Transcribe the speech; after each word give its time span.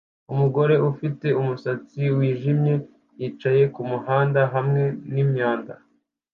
Umugore 0.33 0.75
ufite 0.91 1.27
umusatsi 1.39 2.01
wijimye 2.17 2.73
yicaye 3.19 3.63
kumuhanda 3.73 4.41
hamwe 4.53 4.83
nimyanda 5.13 5.73